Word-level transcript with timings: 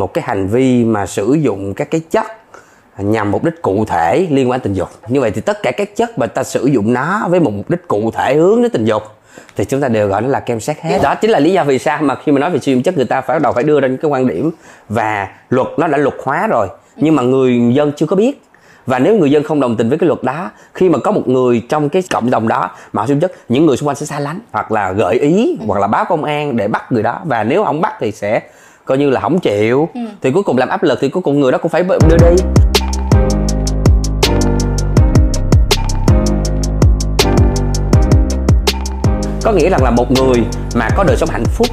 một 0.00 0.14
cái 0.14 0.24
hành 0.26 0.48
vi 0.48 0.84
mà 0.84 1.06
sử 1.06 1.32
dụng 1.40 1.74
các 1.74 1.90
cái 1.90 2.00
chất 2.10 2.26
nhằm 2.98 3.30
mục 3.30 3.44
đích 3.44 3.62
cụ 3.62 3.84
thể 3.84 4.26
liên 4.30 4.50
quan 4.50 4.60
tình 4.60 4.74
dục. 4.74 4.88
Như 5.08 5.20
vậy 5.20 5.30
thì 5.30 5.40
tất 5.40 5.62
cả 5.62 5.70
các 5.70 5.96
chất 5.96 6.18
mà 6.18 6.26
ta 6.26 6.42
sử 6.42 6.66
dụng 6.66 6.92
nó 6.92 7.26
với 7.28 7.40
một 7.40 7.50
mục 7.50 7.70
đích 7.70 7.88
cụ 7.88 8.10
thể 8.10 8.34
hướng 8.34 8.62
đến 8.62 8.70
tình 8.70 8.84
dục 8.84 9.02
thì 9.56 9.64
chúng 9.64 9.80
ta 9.80 9.88
đều 9.88 10.08
gọi 10.08 10.22
nó 10.22 10.28
là 10.28 10.40
kem 10.40 10.60
sát 10.60 10.82
hết. 10.82 10.98
Đó 11.02 11.14
chính 11.14 11.30
là 11.30 11.38
lý 11.38 11.52
do 11.52 11.64
vì 11.64 11.78
sao 11.78 11.98
mà 12.02 12.14
khi 12.24 12.32
mà 12.32 12.40
nói 12.40 12.50
về 12.50 12.58
sử 12.58 12.72
dụng 12.72 12.82
chất 12.82 12.96
người 12.96 13.04
ta 13.04 13.20
phải 13.20 13.34
bắt 13.34 13.42
đầu 13.42 13.52
phải 13.52 13.64
đưa 13.64 13.80
ra 13.80 13.88
những 13.88 13.98
cái 13.98 14.10
quan 14.10 14.26
điểm 14.26 14.50
và 14.88 15.28
luật 15.50 15.68
nó 15.76 15.86
đã 15.86 15.98
luật 15.98 16.14
hóa 16.24 16.46
rồi, 16.46 16.68
nhưng 16.96 17.16
mà 17.16 17.22
người 17.22 17.60
dân 17.74 17.92
chưa 17.96 18.06
có 18.06 18.16
biết. 18.16 18.42
Và 18.86 18.98
nếu 18.98 19.16
người 19.16 19.30
dân 19.30 19.42
không 19.42 19.60
đồng 19.60 19.76
tình 19.76 19.88
với 19.88 19.98
cái 19.98 20.06
luật 20.06 20.22
đó, 20.22 20.50
khi 20.74 20.88
mà 20.88 20.98
có 20.98 21.10
một 21.10 21.28
người 21.28 21.62
trong 21.68 21.88
cái 21.88 22.02
cộng 22.10 22.30
đồng 22.30 22.48
đó 22.48 22.70
mà 22.92 23.06
sử 23.06 23.12
dụng 23.12 23.20
chất, 23.20 23.32
những 23.48 23.66
người 23.66 23.76
xung 23.76 23.88
quanh 23.88 23.96
sẽ 23.96 24.06
xa 24.06 24.20
lánh 24.20 24.40
hoặc 24.52 24.72
là 24.72 24.92
gợi 24.92 25.18
ý 25.18 25.58
hoặc 25.66 25.80
là 25.80 25.86
báo 25.86 26.04
công 26.08 26.24
an 26.24 26.56
để 26.56 26.68
bắt 26.68 26.92
người 26.92 27.02
đó. 27.02 27.20
Và 27.24 27.44
nếu 27.44 27.64
không 27.64 27.80
bắt 27.80 27.92
thì 28.00 28.12
sẽ 28.12 28.40
coi 28.90 28.98
như 28.98 29.10
là 29.10 29.20
không 29.20 29.38
chịu 29.38 29.88
ừ. 29.94 30.00
thì 30.20 30.30
cuối 30.30 30.42
cùng 30.42 30.58
làm 30.58 30.68
áp 30.68 30.82
lực 30.82 30.98
thì 31.00 31.08
cuối 31.08 31.22
cùng 31.22 31.40
người 31.40 31.52
đó 31.52 31.58
cũng 31.58 31.70
phải 31.70 31.82
đưa 31.82 32.16
đi 32.16 32.42
có 39.42 39.52
nghĩa 39.52 39.70
rằng 39.70 39.82
là 39.82 39.90
một 39.90 40.10
người 40.10 40.44
mà 40.74 40.88
có 40.96 41.04
đời 41.04 41.16
sống 41.16 41.28
hạnh 41.28 41.44
phúc 41.44 41.66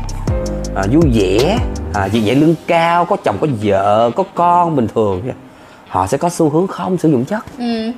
à, 0.76 0.84
vui 0.92 1.12
vẻ 1.14 1.60
à, 1.94 2.10
dị 2.10 2.22
lương 2.22 2.56
cao 2.68 3.06
có 3.06 3.18
chồng 3.24 3.38
có 3.42 3.48
vợ 3.64 4.12
có 4.16 4.24
con 4.36 4.76
bình 4.76 4.88
thường 4.96 5.22
họ 5.88 6.08
sẽ 6.08 6.18
có 6.18 6.30
xu 6.30 6.50
hướng 6.50 6.68
không 6.68 6.98
sử 6.98 7.10
dụng 7.12 7.26
chất 7.26 7.44
ừ. 7.58 7.92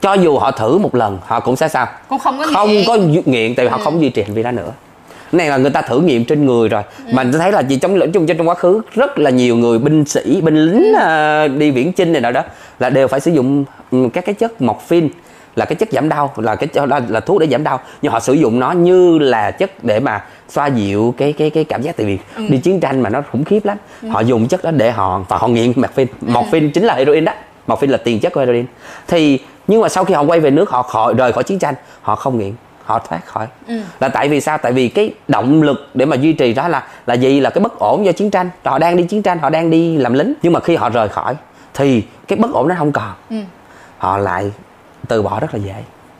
cho 0.00 0.14
dù 0.14 0.38
họ 0.38 0.50
thử 0.50 0.78
một 0.78 0.94
lần 0.94 1.18
họ 1.26 1.40
cũng 1.40 1.56
sẽ 1.56 1.68
sao 1.68 1.86
cũng 2.08 2.18
không 2.18 2.38
có 2.38 2.46
không 2.54 2.68
nghiện. 2.68 2.84
có 2.86 2.96
nghiện 3.24 3.54
tại 3.54 3.66
vì 3.66 3.70
ừ. 3.70 3.76
họ 3.76 3.78
không 3.84 4.00
duy 4.00 4.10
trì 4.10 4.22
hành 4.22 4.34
vi 4.34 4.42
đó 4.42 4.50
nữa 4.50 4.72
này 5.32 5.48
là 5.48 5.56
người 5.56 5.70
ta 5.70 5.82
thử 5.82 6.00
nghiệm 6.00 6.24
trên 6.24 6.46
người 6.46 6.68
rồi 6.68 6.82
ừ. 7.06 7.12
mà 7.14 7.24
tôi 7.32 7.40
thấy 7.40 7.52
là 7.52 7.60
gì 7.60 7.76
trong 7.76 7.94
lẫn 7.94 8.12
chung 8.12 8.26
trong 8.26 8.48
quá 8.48 8.54
khứ 8.54 8.80
rất 8.94 9.18
là 9.18 9.30
nhiều 9.30 9.56
người 9.56 9.78
binh 9.78 10.04
sĩ 10.04 10.40
binh 10.40 10.56
lính 10.56 10.94
ừ. 10.94 11.44
uh, 11.46 11.58
đi 11.58 11.70
viễn 11.70 11.92
chinh 11.92 12.12
này 12.12 12.20
nào 12.20 12.32
đó 12.32 12.42
là 12.78 12.90
đều 12.90 13.08
phải 13.08 13.20
sử 13.20 13.30
dụng 13.30 13.64
um, 13.90 14.10
các 14.10 14.24
cái 14.24 14.34
chất 14.34 14.62
morphine 14.62 15.08
là 15.56 15.64
cái 15.64 15.76
chất 15.76 15.88
giảm 15.92 16.08
đau 16.08 16.32
là 16.36 16.56
cái 16.56 16.86
là, 16.86 17.00
là 17.08 17.20
thuốc 17.20 17.40
để 17.40 17.46
giảm 17.46 17.64
đau 17.64 17.80
nhưng 18.02 18.12
họ 18.12 18.20
sử 18.20 18.32
dụng 18.32 18.60
nó 18.60 18.72
như 18.72 19.18
là 19.18 19.50
chất 19.50 19.84
để 19.84 20.00
mà 20.00 20.24
xoa 20.48 20.66
dịu 20.66 21.14
cái 21.18 21.32
cái 21.32 21.50
cái 21.50 21.64
cảm 21.64 21.82
giác 21.82 21.96
tại 21.96 22.06
vì 22.06 22.18
ừ. 22.36 22.42
đi 22.48 22.58
chiến 22.58 22.80
tranh 22.80 23.00
mà 23.00 23.10
nó 23.10 23.22
khủng 23.32 23.44
khiếp 23.44 23.64
lắm 23.64 23.76
ừ. 24.02 24.08
họ 24.08 24.20
dùng 24.20 24.48
chất 24.48 24.64
đó 24.64 24.70
để 24.70 24.90
họ 24.90 25.24
và 25.28 25.36
họ 25.36 25.48
nghiện 25.48 25.72
morphine 25.76 26.12
ừ. 26.20 26.28
morphine 26.32 26.68
chính 26.74 26.84
là 26.84 26.94
heroin 26.94 27.24
đó 27.24 27.32
morphine 27.66 27.92
là 27.92 27.98
tiền 27.98 28.20
chất 28.20 28.32
của 28.32 28.40
heroin 28.40 28.66
thì 29.08 29.38
nhưng 29.68 29.80
mà 29.80 29.88
sau 29.88 30.04
khi 30.04 30.14
họ 30.14 30.22
quay 30.22 30.40
về 30.40 30.50
nước 30.50 30.70
họ 30.70 30.82
khỏi 30.82 31.14
rời 31.14 31.32
khỏi 31.32 31.44
chiến 31.44 31.58
tranh 31.58 31.74
họ 32.02 32.16
không 32.16 32.38
nghiện 32.38 32.52
họ 32.84 32.98
thoát 32.98 33.26
khỏi. 33.26 33.46
Ừ. 33.68 33.74
là 34.00 34.08
tại 34.08 34.28
vì 34.28 34.40
sao? 34.40 34.58
Tại 34.58 34.72
vì 34.72 34.88
cái 34.88 35.12
động 35.28 35.62
lực 35.62 35.90
để 35.94 36.06
mà 36.06 36.16
duy 36.16 36.32
trì 36.32 36.54
đó 36.54 36.68
là 36.68 36.86
là 37.06 37.14
gì? 37.14 37.40
Là 37.40 37.50
cái 37.50 37.62
bất 37.62 37.78
ổn 37.78 38.04
do 38.04 38.12
chiến 38.12 38.30
tranh. 38.30 38.50
Họ 38.64 38.78
đang 38.78 38.96
đi 38.96 39.04
chiến 39.04 39.22
tranh 39.22 39.38
họ 39.38 39.50
đang 39.50 39.70
đi 39.70 39.96
làm 39.96 40.12
lính. 40.12 40.34
Nhưng 40.42 40.52
mà 40.52 40.60
khi 40.60 40.76
họ 40.76 40.88
rời 40.88 41.08
khỏi 41.08 41.34
thì 41.74 42.04
cái 42.28 42.38
bất 42.38 42.52
ổn 42.52 42.68
nó 42.68 42.74
không 42.78 42.92
còn. 42.92 43.12
Ừ. 43.30 43.36
họ 43.98 44.18
lại 44.18 44.52
từ 45.08 45.22
bỏ 45.22 45.40
rất 45.40 45.54
là 45.54 45.60
dễ. 45.60 45.74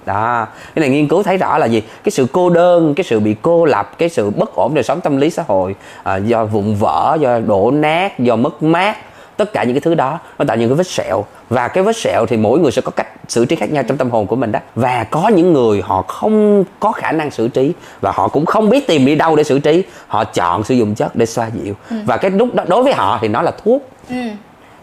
Đó. 0.06 0.46
Cái 0.74 0.80
này 0.80 0.88
nghiên 0.88 1.08
cứu 1.08 1.22
thấy 1.22 1.36
rõ 1.36 1.58
là 1.58 1.66
gì? 1.66 1.82
Cái 2.04 2.10
sự 2.10 2.26
cô 2.32 2.50
đơn 2.50 2.94
cái 2.94 3.04
sự 3.04 3.20
bị 3.20 3.36
cô 3.42 3.64
lập 3.64 3.98
cái 3.98 4.08
sự 4.08 4.30
bất 4.30 4.54
ổn 4.54 4.74
đời 4.74 4.84
sống 4.84 5.00
tâm 5.00 5.16
lý 5.16 5.30
xã 5.30 5.44
hội 5.46 5.74
à, 6.02 6.16
do 6.16 6.44
vụn 6.44 6.74
vỡ 6.74 7.16
do 7.20 7.38
đổ 7.38 7.70
nát 7.70 8.18
do 8.18 8.36
mất 8.36 8.62
mát 8.62 8.96
tất 9.36 9.52
cả 9.52 9.64
những 9.64 9.74
cái 9.74 9.80
thứ 9.80 9.94
đó 9.94 10.20
nó 10.38 10.44
tạo 10.44 10.56
những 10.56 10.68
cái 10.68 10.76
vết 10.76 10.86
sẹo. 10.86 11.24
Và 11.50 11.68
cái 11.68 11.84
vết 11.84 11.96
sẹo 11.96 12.26
thì 12.26 12.36
mỗi 12.36 12.58
người 12.58 12.72
sẽ 12.72 12.82
có 12.82 12.90
cách 12.90 13.06
xử 13.28 13.44
trí 13.44 13.56
khác 13.56 13.72
nhau 13.72 13.82
trong 13.88 13.96
tâm 13.96 14.10
hồn 14.10 14.26
của 14.26 14.36
mình 14.36 14.52
đó. 14.52 14.58
Và 14.74 15.04
có 15.10 15.28
những 15.28 15.52
người 15.52 15.82
họ 15.84 16.02
không 16.02 16.64
có 16.80 16.92
khả 16.92 17.12
năng 17.12 17.30
xử 17.30 17.48
trí 17.48 17.72
và 18.00 18.12
họ 18.14 18.28
cũng 18.28 18.46
không 18.46 18.70
biết 18.70 18.86
tìm 18.86 19.06
đi 19.06 19.14
đâu 19.14 19.36
để 19.36 19.44
xử 19.44 19.58
trí. 19.58 19.82
Họ 20.06 20.24
chọn 20.24 20.64
sử 20.64 20.74
dụng 20.74 20.94
chất 20.94 21.16
để 21.16 21.26
xoa 21.26 21.50
dịu. 21.62 21.74
Ừ. 21.90 21.96
và 22.06 22.16
cái 22.16 22.30
lúc 22.30 22.54
đó 22.54 22.64
đối 22.68 22.82
với 22.82 22.92
họ 22.92 23.18
thì 23.22 23.28
nó 23.28 23.42
là 23.42 23.52
thuốc. 23.64 23.88
Ừ. 24.08 24.16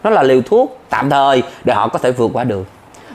nó 0.02 0.10
là 0.10 0.22
liều 0.22 0.42
thuốc 0.42 0.78
tạm 0.88 1.10
thời 1.10 1.42
để 1.64 1.74
họ 1.74 1.88
có 1.88 1.98
thể 1.98 2.12
vượt 2.12 2.30
qua 2.32 2.44
được. 2.44 2.66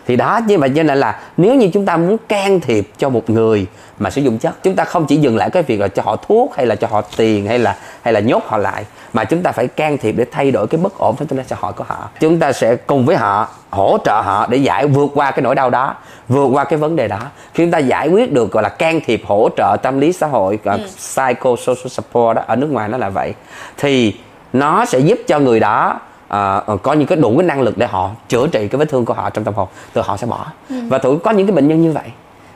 Thì 0.07 0.15
đó 0.15 0.39
như 0.47 0.57
vậy 0.57 0.71
cho 0.75 0.83
nên 0.83 0.97
là 0.97 1.19
nếu 1.37 1.55
như 1.55 1.69
chúng 1.73 1.85
ta 1.85 1.97
muốn 1.97 2.17
can 2.27 2.59
thiệp 2.59 2.89
cho 2.97 3.09
một 3.09 3.29
người 3.29 3.65
mà 3.99 4.09
sử 4.09 4.21
dụng 4.21 4.37
chất 4.37 4.63
chúng 4.63 4.75
ta 4.75 4.83
không 4.83 5.05
chỉ 5.05 5.15
dừng 5.15 5.37
lại 5.37 5.49
cái 5.49 5.63
việc 5.63 5.79
là 5.79 5.87
cho 5.87 6.01
họ 6.01 6.15
thuốc 6.15 6.55
hay 6.55 6.65
là 6.65 6.75
cho 6.75 6.87
họ 6.87 7.01
tiền 7.17 7.47
hay 7.47 7.59
là 7.59 7.77
hay 8.01 8.13
là 8.13 8.19
nhốt 8.19 8.43
họ 8.45 8.57
lại 8.57 8.85
mà 9.15 9.23
chúng 9.23 9.41
ta 9.41 9.51
phải 9.51 9.67
can 9.67 9.97
thiệp 9.97 10.15
để 10.17 10.25
thay 10.31 10.51
đổi 10.51 10.67
cái 10.67 10.81
bất 10.81 10.97
ổn 10.97 11.15
trong 11.29 11.39
xã 11.47 11.55
hội 11.59 11.73
của 11.73 11.83
họ 11.87 12.09
chúng 12.19 12.39
ta 12.39 12.51
sẽ 12.51 12.75
cùng 12.75 13.05
với 13.05 13.15
họ 13.15 13.47
hỗ 13.69 13.97
trợ 14.05 14.21
họ 14.21 14.47
để 14.49 14.57
giải 14.57 14.87
vượt 14.87 15.11
qua 15.13 15.31
cái 15.31 15.41
nỗi 15.41 15.55
đau 15.55 15.69
đó 15.69 15.95
vượt 16.27 16.47
qua 16.47 16.63
cái 16.63 16.79
vấn 16.79 16.95
đề 16.95 17.07
đó 17.07 17.19
khi 17.53 17.63
chúng 17.63 17.71
ta 17.71 17.77
giải 17.77 18.07
quyết 18.07 18.33
được 18.33 18.51
gọi 18.51 18.63
là 18.63 18.69
can 18.69 18.99
thiệp 19.05 19.21
hỗ 19.25 19.49
trợ 19.57 19.77
tâm 19.81 19.99
lý 19.99 20.13
xã 20.13 20.27
hội 20.27 20.59
ừ. 20.63 20.77
psychosocial 20.97 21.87
support 21.87 22.35
đó 22.35 22.43
ở 22.47 22.55
nước 22.55 22.67
ngoài 22.71 22.89
nó 22.89 22.97
là 22.97 23.09
vậy 23.09 23.33
thì 23.77 24.15
nó 24.53 24.85
sẽ 24.85 24.99
giúp 24.99 25.19
cho 25.27 25.39
người 25.39 25.59
đó 25.59 25.99
à, 26.27 26.61
có 26.83 26.93
những 26.93 27.07
cái 27.07 27.17
đủ 27.17 27.37
cái 27.37 27.47
năng 27.47 27.61
lực 27.61 27.77
để 27.77 27.87
họ 27.87 28.09
chữa 28.29 28.47
trị 28.47 28.67
cái 28.67 28.79
vết 28.79 28.89
thương 28.89 29.05
của 29.05 29.13
họ 29.13 29.29
trong 29.29 29.43
tâm 29.43 29.53
hồn 29.53 29.67
từ 29.93 30.01
họ 30.01 30.17
sẽ 30.17 30.27
bỏ 30.27 30.45
ừ. 30.69 30.75
và 30.89 30.97
tụi 30.97 31.19
có 31.19 31.31
những 31.31 31.47
cái 31.47 31.55
bệnh 31.55 31.67
nhân 31.67 31.81
như 31.81 31.91
vậy 31.91 32.11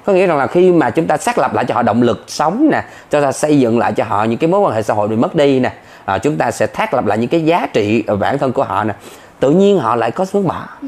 có 0.10 0.16
nghĩa 0.16 0.28
rằng 0.28 0.38
là 0.38 0.48
khi 0.48 0.72
mà 0.72 0.90
chúng 0.90 1.08
ta 1.08 1.18
xác 1.18 1.38
lập 1.38 1.54
lại 1.54 1.66
cho 1.66 1.76
họ 1.76 1.82
động 1.82 2.02
lực 2.02 2.24
sống 2.28 2.70
nè 2.72 2.84
cho 3.10 3.22
ta 3.22 3.32
xây 3.32 3.60
dựng 3.60 3.80
lại 3.80 3.94
cho 3.94 4.04
họ 4.04 4.24
những 4.24 4.38
cái 4.38 4.48
mối 4.48 4.60
quan 4.60 4.76
hệ 4.76 4.82
xã 4.82 4.94
hội 4.94 5.08
bị 5.08 5.16
mất 5.16 5.36
đi 5.36 5.60
nè 5.60 5.74
à, 6.06 6.18
chúng 6.18 6.38
ta 6.38 6.52
sẽ 6.52 6.68
thác 6.68 6.94
lập 6.94 7.06
lại 7.06 7.18
những 7.18 7.30
cái 7.30 7.46
giá 7.46 7.68
trị 7.74 8.04
bản 8.20 8.38
thân 8.38 8.54
của 8.54 8.64
họ 8.64 8.84
nè 8.84 8.94
tự 9.40 9.52
nhiên 9.52 9.80
họ 9.80 9.96
lại 9.96 10.12
có 10.12 10.26
hướng 10.34 10.48
bỏ 10.48 10.66
ừ. 10.82 10.88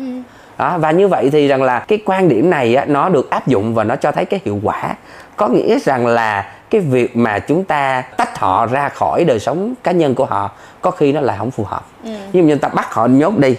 đó, 0.58 0.78
và 0.78 0.92
như 0.92 1.08
vậy 1.08 1.30
thì 1.30 1.48
rằng 1.48 1.64
là 1.64 1.80
cái 1.80 2.00
quan 2.06 2.30
điểm 2.30 2.50
này 2.50 2.76
á, 2.76 2.86
nó 2.86 3.10
được 3.10 3.30
áp 3.30 3.48
dụng 3.48 3.74
và 3.74 3.84
nó 3.84 3.96
cho 3.96 4.12
thấy 4.12 4.26
cái 4.26 4.40
hiệu 4.46 4.60
quả 4.64 4.96
có 5.36 5.48
nghĩa 5.48 5.80
rằng 5.80 6.08
là 6.08 6.52
cái 6.70 6.82
việc 6.82 7.18
mà 7.18 7.40
chúng 7.40 7.64
ta 7.64 8.02
tách 8.18 8.40
họ 8.40 8.66
ra 8.66 8.90
khỏi 8.90 9.26
đời 9.26 9.40
sống 9.40 9.74
cá 9.84 9.92
nhân 9.92 10.16
của 10.16 10.26
họ 10.26 10.52
có 10.82 10.92
khi 10.92 11.12
nó 11.12 11.22
lại 11.22 11.38
không 11.40 11.52
phù 11.52 11.64
hợp 11.64 11.86
ừ. 12.04 12.12
nhưng 12.34 12.48
mà 12.48 12.54
chúng 12.54 12.60
ta 12.60 12.68
bắt 12.68 12.94
họ 12.94 13.06
nhốt 13.06 13.38
đi 13.38 13.56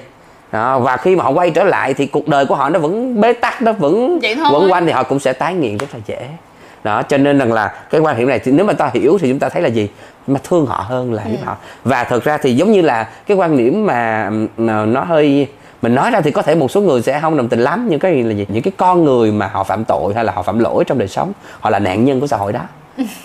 đó, 0.53 0.79
và 0.79 0.97
khi 0.97 1.17
mà 1.17 1.25
họ 1.25 1.31
quay 1.31 1.51
trở 1.51 1.65
lại 1.65 1.95
thì 1.95 2.07
cuộc 2.07 2.29
đời 2.29 2.47
của 2.47 2.55
họ 2.55 2.69
nó 2.69 2.79
vẫn 2.79 3.21
bế 3.21 3.33
tắc 3.33 3.63
nó 3.63 3.73
vẫn 3.73 4.19
vẫn 4.53 4.71
quanh 4.71 4.87
thì 4.87 4.93
họ 4.93 5.03
cũng 5.03 5.21
sẽ 5.21 5.33
tái 5.33 5.55
nghiện 5.55 5.77
rất 5.77 5.87
là 5.93 6.01
dễ. 6.07 6.29
Đó 6.85 7.03
cho 7.03 7.19
nên 7.19 7.39
rằng 7.39 7.53
là 7.53 7.75
cái 7.91 8.01
quan 8.01 8.19
điểm 8.19 8.29
này 8.29 8.39
thì 8.39 8.53
nếu 8.53 8.67
mà 8.67 8.73
ta 8.73 8.91
hiểu 8.95 9.19
thì 9.21 9.29
chúng 9.29 9.39
ta 9.39 9.49
thấy 9.49 9.63
là 9.63 9.69
gì? 9.69 9.89
Mà 10.27 10.41
thương 10.45 10.67
họ 10.67 10.85
hơn 10.89 11.13
là 11.13 11.23
ừ. 11.23 11.31
họ. 11.45 11.57
Và 11.85 12.05
thực 12.05 12.25
ra 12.25 12.39
thì 12.39 12.57
giống 12.57 12.73
như 12.73 12.81
là 12.83 13.09
cái 13.27 13.37
quan 13.37 13.57
điểm 13.57 13.87
mà 13.87 14.31
nó 14.67 15.05
hơi 15.05 15.49
mình 15.83 15.95
nói 15.95 16.11
ra 16.11 16.21
thì 16.21 16.31
có 16.31 16.43
thể 16.43 16.55
một 16.55 16.71
số 16.71 16.81
người 16.81 17.03
sẽ 17.03 17.21
không 17.21 17.37
đồng 17.37 17.49
tình 17.49 17.61
lắm 17.61 17.87
nhưng 17.91 17.99
cái 17.99 18.23
là 18.23 18.35
gì? 18.35 18.47
Những 18.49 18.63
cái 18.63 18.73
con 18.77 19.05
người 19.05 19.33
mà 19.33 19.47
họ 19.47 19.65
phạm 19.65 19.85
tội 19.85 20.15
hay 20.15 20.25
là 20.25 20.33
họ 20.33 20.43
phạm 20.43 20.59
lỗi 20.59 20.85
trong 20.85 20.99
đời 20.99 21.09
sống 21.09 21.33
họ 21.61 21.71
là 21.71 21.79
nạn 21.79 22.05
nhân 22.05 22.21
của 22.21 22.27
xã 22.27 22.37
hội 22.37 22.53
đó 22.53 22.61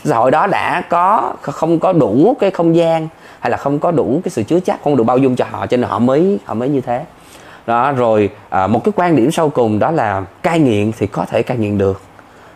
xã 0.04 0.18
hội 0.18 0.32
đó 0.32 0.48
đã 0.48 0.82
có 0.90 1.34
không 1.42 1.80
có 1.80 1.94
đủ 1.94 2.36
cái 2.40 2.52
không 2.52 2.76
gian 2.76 3.08
hay 3.40 3.52
là 3.52 3.58
không 3.58 3.80
có 3.80 3.92
đủ 3.92 4.22
cái 4.24 4.30
sự 4.30 4.44
chứa 4.44 4.60
chấp 4.60 4.78
không 4.84 4.96
đủ 4.96 5.04
bao 5.04 5.18
dung 5.18 5.36
cho 5.36 5.46
họ 5.52 5.68
cho 5.68 5.78
nên 5.78 5.90
họ 5.90 6.00
mới 6.00 6.40
họ 6.46 6.54
mới 6.54 6.70
như 6.70 6.82
thế. 6.82 7.06
Đó 7.68 7.92
rồi 7.92 8.30
à, 8.50 8.68
một 8.68 8.84
cái 8.84 8.92
quan 8.96 9.16
điểm 9.16 9.32
sau 9.32 9.50
cùng 9.50 9.80
đó 9.80 9.92
là 9.92 10.24
cai 10.44 10.60
nghiện 10.60 10.92
thì 10.98 11.08
có 11.08 11.26
thể 11.26 11.44
cai 11.44 11.58
nghiện 11.58 11.78
được. 11.78 12.02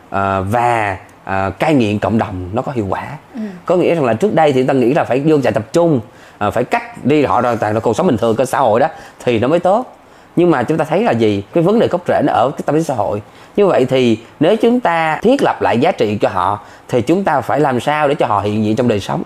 À, 0.09 0.41
và 0.41 0.97
à, 1.23 1.50
cai 1.50 1.73
nghiện 1.73 2.00
cộng 2.00 2.17
đồng 2.17 2.50
nó 2.53 2.61
có 2.61 2.71
hiệu 2.71 2.85
quả. 2.89 3.07
Ừ. 3.33 3.41
có 3.66 3.75
nghĩa 3.75 3.95
rằng 3.95 4.05
là 4.05 4.13
trước 4.13 4.33
đây 4.33 4.53
thì 4.53 4.63
ta 4.63 4.73
nghĩ 4.73 4.94
là 4.94 5.03
phải 5.03 5.19
vô 5.19 5.41
trại 5.41 5.51
tập 5.53 5.63
trung 5.73 6.00
à, 6.38 6.50
phải 6.50 6.63
cách 6.63 7.05
đi 7.05 7.23
họ 7.23 7.41
ra 7.41 7.55
toàn 7.55 7.73
là 7.73 7.79
cuộc 7.79 7.95
sống 7.95 8.07
bình 8.07 8.17
thường 8.17 8.35
của 8.35 8.45
xã 8.45 8.59
hội 8.59 8.79
đó 8.79 8.88
thì 9.23 9.39
nó 9.39 9.47
mới 9.47 9.59
tốt 9.59 10.00
nhưng 10.36 10.52
mà 10.52 10.64
chúng 10.64 10.78
ta 10.78 10.86
thấy 10.86 11.03
là 11.03 11.12
gì? 11.12 11.44
Cái 11.53 11.64
vấn 11.64 11.80
đề 11.80 11.88
gốc 11.88 12.02
rễ 12.08 12.22
nó 12.25 12.34
ở 12.34 12.50
cái 12.50 12.62
tâm 12.66 12.75
lý 12.75 12.84
xã 12.84 12.94
hội. 12.94 13.22
Như 13.56 13.68
vậy 13.68 13.86
thì 13.86 14.18
nếu 14.40 14.56
chúng 14.56 14.80
ta 14.80 15.19
thiết 15.22 15.44
lập 15.44 15.62
lại 15.62 15.80
giá 15.80 15.92
trị 15.92 16.18
cho 16.22 16.30
họ 16.30 16.59
thì 16.88 17.02
chúng 17.02 17.24
ta 17.24 17.42
phải 17.42 17.59
làm 17.59 17.80
sao 17.80 18.08
để 18.08 18.16
cho 18.16 18.25
họ 18.25 18.40
hiện 18.42 18.66
diện 18.66 18.75
trong 18.75 18.88
đời 18.88 19.00
sống? 19.00 19.24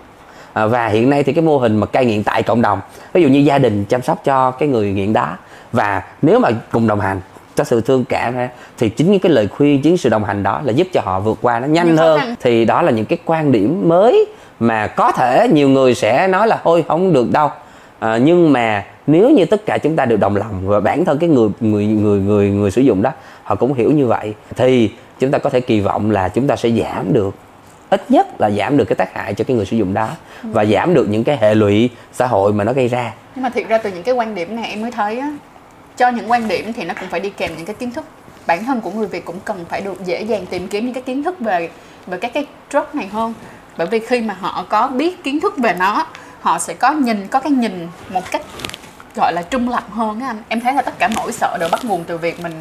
À, 0.52 0.66
và 0.66 0.86
hiện 0.86 1.10
nay 1.10 1.22
thì 1.22 1.32
cái 1.32 1.44
mô 1.44 1.58
hình 1.58 1.76
mà 1.76 1.86
cai 1.86 2.04
nghiện 2.04 2.22
tại 2.24 2.42
cộng 2.42 2.62
đồng 2.62 2.80
ví 3.12 3.22
dụ 3.22 3.28
như 3.28 3.38
gia 3.38 3.58
đình 3.58 3.84
chăm 3.84 4.02
sóc 4.02 4.20
cho 4.24 4.50
cái 4.50 4.68
người 4.68 4.92
nghiện 4.92 5.12
đó 5.12 5.36
và 5.72 6.02
nếu 6.22 6.38
mà 6.38 6.50
cùng 6.72 6.86
đồng 6.86 7.00
hành 7.00 7.20
có 7.56 7.64
sự 7.64 7.80
thương 7.80 8.04
cảm 8.04 8.34
thì 8.78 8.88
chính 8.88 9.10
những 9.10 9.20
cái 9.20 9.32
lời 9.32 9.48
khuyên 9.48 9.82
chính 9.82 9.96
sự 9.96 10.08
đồng 10.08 10.24
hành 10.24 10.42
đó 10.42 10.60
là 10.64 10.72
giúp 10.72 10.86
cho 10.92 11.00
họ 11.04 11.20
vượt 11.20 11.38
qua 11.42 11.60
nó 11.60 11.66
nhanh 11.66 11.96
hơn. 11.96 12.20
thì 12.40 12.64
đó 12.64 12.82
là 12.82 12.90
những 12.90 13.04
cái 13.04 13.18
quan 13.24 13.52
điểm 13.52 13.88
mới 13.88 14.26
mà 14.60 14.86
có 14.86 15.12
thể 15.12 15.48
nhiều 15.52 15.68
người 15.68 15.94
sẽ 15.94 16.28
nói 16.28 16.46
là 16.46 16.60
thôi 16.64 16.84
không 16.88 17.12
được 17.12 17.32
đâu. 17.32 17.50
À, 17.98 18.16
nhưng 18.16 18.52
mà 18.52 18.84
nếu 19.06 19.30
như 19.30 19.44
tất 19.44 19.66
cả 19.66 19.78
chúng 19.82 19.96
ta 19.96 20.04
đều 20.04 20.18
đồng 20.18 20.36
lòng 20.36 20.68
và 20.68 20.80
bản 20.80 21.04
thân 21.04 21.18
cái 21.18 21.28
người 21.28 21.48
người 21.60 21.86
người 21.86 22.20
người 22.20 22.50
người 22.50 22.70
sử 22.70 22.82
dụng 22.82 23.02
đó 23.02 23.10
họ 23.42 23.54
cũng 23.54 23.74
hiểu 23.74 23.92
như 23.92 24.06
vậy 24.06 24.34
thì 24.56 24.90
chúng 25.18 25.30
ta 25.30 25.38
có 25.38 25.50
thể 25.50 25.60
kỳ 25.60 25.80
vọng 25.80 26.10
là 26.10 26.28
chúng 26.28 26.46
ta 26.46 26.56
sẽ 26.56 26.70
giảm 26.70 27.12
được 27.12 27.34
ít 27.90 28.10
nhất 28.10 28.40
là 28.40 28.50
giảm 28.50 28.76
được 28.76 28.84
cái 28.84 28.96
tác 28.96 29.14
hại 29.14 29.34
cho 29.34 29.44
cái 29.44 29.56
người 29.56 29.66
sử 29.66 29.76
dụng 29.76 29.94
đó 29.94 30.08
ừ. 30.42 30.48
và 30.52 30.64
giảm 30.64 30.94
được 30.94 31.08
những 31.08 31.24
cái 31.24 31.36
hệ 31.36 31.54
lụy 31.54 31.90
xã 32.12 32.26
hội 32.26 32.52
mà 32.52 32.64
nó 32.64 32.72
gây 32.72 32.88
ra. 32.88 33.14
Nhưng 33.34 33.42
mà 33.42 33.48
thiệt 33.48 33.68
ra 33.68 33.78
từ 33.78 33.90
những 33.90 34.02
cái 34.02 34.14
quan 34.14 34.34
điểm 34.34 34.56
này 34.56 34.70
em 34.70 34.82
mới 34.82 34.90
thấy 34.90 35.18
á 35.18 35.30
cho 35.96 36.08
những 36.08 36.30
quan 36.30 36.48
điểm 36.48 36.72
thì 36.72 36.84
nó 36.84 36.94
cũng 37.00 37.08
phải 37.08 37.20
đi 37.20 37.30
kèm 37.30 37.50
những 37.56 37.66
cái 37.66 37.74
kiến 37.74 37.90
thức. 37.90 38.04
Bản 38.46 38.64
thân 38.64 38.80
của 38.80 38.90
người 38.90 39.06
việt 39.06 39.24
cũng 39.24 39.36
cần 39.44 39.64
phải 39.68 39.80
được 39.80 40.04
dễ 40.04 40.22
dàng 40.22 40.46
tìm 40.46 40.68
kiếm 40.68 40.84
những 40.84 40.94
cái 40.94 41.02
kiến 41.02 41.22
thức 41.22 41.40
về 41.40 41.70
về 42.06 42.18
các 42.18 42.32
cái 42.34 42.46
drug 42.70 42.84
này 42.92 43.06
hơn. 43.06 43.34
Bởi 43.76 43.86
vì 43.86 43.98
khi 43.98 44.20
mà 44.20 44.36
họ 44.40 44.66
có 44.68 44.88
biết 44.88 45.24
kiến 45.24 45.40
thức 45.40 45.58
về 45.58 45.74
nó 45.78 46.06
họ 46.40 46.58
sẽ 46.58 46.74
có 46.74 46.90
nhìn 46.90 47.26
có 47.28 47.40
cái 47.40 47.52
nhìn 47.52 47.88
một 48.10 48.30
cách 48.30 48.42
gọi 49.16 49.32
là 49.32 49.42
trung 49.42 49.68
lập 49.68 49.84
hơn 49.90 50.20
á 50.20 50.26
anh. 50.26 50.42
Em 50.48 50.60
thấy 50.60 50.74
là 50.74 50.82
tất 50.82 50.98
cả 50.98 51.08
nỗi 51.16 51.32
sợ 51.32 51.56
đều 51.60 51.68
bắt 51.72 51.84
nguồn 51.84 52.04
từ 52.04 52.18
việc 52.18 52.40
mình 52.42 52.52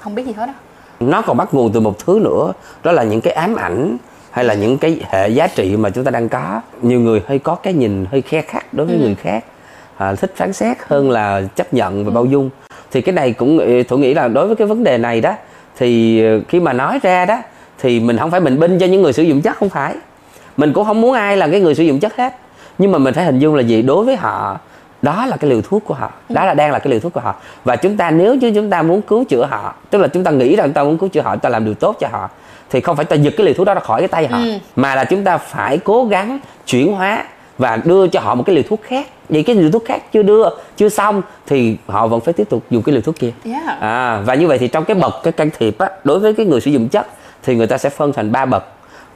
không 0.00 0.14
biết 0.14 0.26
gì 0.26 0.32
hết 0.32 0.46
á. 0.46 0.54
Nó 1.00 1.22
còn 1.22 1.36
bắt 1.36 1.54
nguồn 1.54 1.72
từ 1.72 1.80
một 1.80 1.98
thứ 1.98 2.20
nữa 2.24 2.52
đó 2.84 2.92
là 2.92 3.02
những 3.02 3.20
cái 3.20 3.32
ám 3.32 3.56
ảnh 3.56 3.96
hay 4.30 4.44
là 4.44 4.54
những 4.54 4.78
cái 4.78 5.00
hệ 5.10 5.28
giá 5.28 5.46
trị 5.46 5.76
mà 5.76 5.90
chúng 5.90 6.04
ta 6.04 6.10
đang 6.10 6.28
có. 6.28 6.60
Nhiều 6.82 7.00
người 7.00 7.22
hơi 7.26 7.38
có 7.38 7.54
cái 7.54 7.72
nhìn 7.72 8.06
hơi 8.10 8.22
khe 8.22 8.42
khắc 8.42 8.74
đối 8.74 8.86
với 8.86 8.96
ừ. 8.96 9.02
người 9.02 9.14
khác 9.14 9.44
à, 9.96 10.14
thích 10.14 10.32
phán 10.36 10.52
xét 10.52 10.76
hơn 10.86 11.10
là 11.10 11.42
chấp 11.56 11.74
nhận 11.74 12.04
và 12.04 12.10
bao 12.10 12.24
dung. 12.24 12.50
Thì 12.90 13.00
cái 13.00 13.12
này 13.12 13.32
cũng 13.32 13.58
ừ, 13.58 13.82
thủ 13.82 13.98
nghĩ 13.98 14.14
là 14.14 14.28
đối 14.28 14.46
với 14.46 14.56
cái 14.56 14.66
vấn 14.66 14.84
đề 14.84 14.98
này 14.98 15.20
đó 15.20 15.34
thì 15.76 16.22
ờ, 16.24 16.40
khi 16.48 16.60
mà 16.60 16.72
nói 16.72 16.98
ra 17.02 17.24
đó 17.24 17.38
thì 17.78 18.00
mình 18.00 18.18
không 18.18 18.30
phải 18.30 18.40
mình 18.40 18.60
binh 18.60 18.78
cho 18.78 18.86
những 18.86 19.02
người 19.02 19.12
sử 19.12 19.22
dụng 19.22 19.42
chất 19.42 19.56
không 19.56 19.68
phải. 19.68 19.94
Mình 20.56 20.72
cũng 20.72 20.84
không 20.84 21.00
muốn 21.00 21.14
ai 21.14 21.36
là 21.36 21.48
cái 21.48 21.60
người 21.60 21.74
sử 21.74 21.84
dụng 21.84 22.00
chất 22.00 22.16
hết. 22.16 22.36
Nhưng 22.78 22.92
mà 22.92 22.98
mình 22.98 23.14
phải 23.14 23.24
hình 23.24 23.38
dung 23.38 23.54
là 23.54 23.62
gì? 23.62 23.82
Đối 23.82 24.04
với 24.04 24.16
họ 24.16 24.58
đó 25.06 25.26
là 25.26 25.36
cái 25.36 25.50
liều 25.50 25.62
thuốc 25.62 25.82
của 25.84 25.94
họ. 25.94 26.10
Đó 26.28 26.44
là 26.44 26.54
đang 26.54 26.72
là 26.72 26.78
cái 26.78 26.90
liều 26.90 27.00
thuốc 27.00 27.12
của 27.12 27.20
họ. 27.20 27.34
Và 27.64 27.76
chúng 27.76 27.96
ta 27.96 28.10
nếu 28.10 28.34
như 28.34 28.52
chúng 28.54 28.70
ta 28.70 28.82
muốn 28.82 29.02
cứu 29.02 29.24
chữa 29.24 29.44
họ 29.50 29.74
tức 29.90 29.98
là 29.98 30.08
chúng 30.08 30.24
ta 30.24 30.30
nghĩ 30.30 30.56
rằng 30.56 30.72
ta 30.72 30.84
muốn 30.84 30.98
cứu 30.98 31.08
chữa 31.08 31.20
họ 31.22 31.36
ta 31.36 31.48
làm 31.48 31.64
điều 31.64 31.74
tốt 31.74 31.96
cho 32.00 32.08
họ 32.12 32.28
thì 32.70 32.80
không 32.80 32.96
phải 32.96 33.04
ta 33.04 33.16
giật 33.16 33.34
cái 33.36 33.44
liều 33.46 33.54
thuốc 33.54 33.66
đó 33.66 33.74
ra 33.74 33.80
khỏi 33.80 34.00
cái 34.00 34.08
tay 34.08 34.26
họ 34.26 34.38
Ừ. 34.38 34.52
mà 34.76 34.94
là 34.94 35.04
chúng 35.04 35.24
ta 35.24 35.38
phải 35.38 35.78
cố 35.78 36.04
gắng 36.04 36.38
chuyển 36.66 36.92
hóa 36.92 37.24
và 37.58 37.76
đưa 37.84 38.06
cho 38.08 38.20
họ 38.20 38.34
một 38.34 38.42
cái 38.46 38.54
liều 38.56 38.62
thuốc 38.68 38.80
khác. 38.82 39.06
Vậy 39.28 39.42
cái 39.42 39.56
liều 39.56 39.70
thuốc 39.70 39.84
khác 39.84 40.12
chưa 40.12 40.22
đưa 40.22 40.48
chưa 40.76 40.88
xong 40.88 41.22
thì 41.46 41.76
họ 41.86 42.06
vẫn 42.06 42.20
phải 42.20 42.34
tiếp 42.34 42.46
tục 42.50 42.62
dùng 42.70 42.82
cái 42.82 42.92
liều 42.92 43.02
thuốc 43.02 43.18
kia. 43.18 43.30
Yeah. 43.44 43.80
à, 43.80 44.20
và 44.26 44.34
như 44.34 44.46
vậy 44.46 44.58
thì 44.58 44.68
trong 44.68 44.84
cái 44.84 44.94
bậc 44.94 45.14
cái 45.22 45.32
can 45.32 45.50
thiệp 45.58 45.78
á 45.78 45.88
đối 46.04 46.18
với 46.18 46.34
cái 46.34 46.46
người 46.46 46.60
sử 46.60 46.70
dụng 46.70 46.88
chất 46.88 47.06
thì 47.42 47.54
người 47.56 47.66
ta 47.66 47.78
sẽ 47.78 47.88
phân 47.88 48.12
thành 48.12 48.32
ba 48.32 48.44
bậc. 48.44 48.64